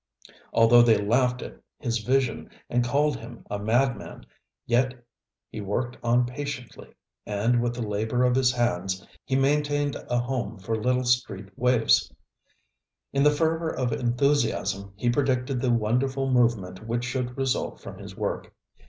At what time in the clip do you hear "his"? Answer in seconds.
1.77-1.99, 8.35-8.51, 17.99-18.17